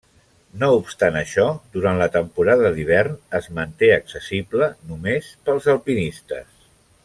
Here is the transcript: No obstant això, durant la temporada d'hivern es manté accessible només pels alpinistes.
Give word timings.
No 0.61 0.69
obstant 0.77 1.17
això, 1.19 1.45
durant 1.75 1.99
la 1.99 2.07
temporada 2.15 2.71
d'hivern 2.77 3.19
es 3.41 3.51
manté 3.59 3.91
accessible 3.99 4.71
només 4.93 5.29
pels 5.51 5.73
alpinistes. 5.77 6.53